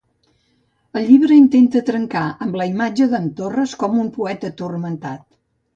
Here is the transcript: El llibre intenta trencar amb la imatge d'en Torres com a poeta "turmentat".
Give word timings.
El 1.01 1.05
llibre 1.09 1.37
intenta 1.41 1.83
trencar 1.91 2.25
amb 2.47 2.59
la 2.63 2.69
imatge 2.73 3.11
d'en 3.15 3.31
Torres 3.43 3.79
com 3.85 4.05
a 4.07 4.11
poeta 4.21 4.55
"turmentat". 4.65 5.29